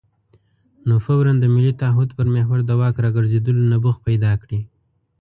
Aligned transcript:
نو 0.87 0.95
فوراً 1.05 1.33
د 1.39 1.45
ملي 1.55 1.73
تعهد 1.81 2.09
پر 2.17 2.27
محور 2.35 2.59
د 2.65 2.71
واک 2.79 2.95
راګرځېدلو 3.05 3.61
نبوغ 3.73 3.95
پیدا 4.07 4.31
کړي. 4.41 4.59